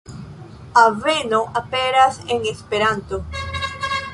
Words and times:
Aveno 0.83 1.41
aperas 1.61 2.19
en 2.27 2.43
Esperanto. 2.53 3.21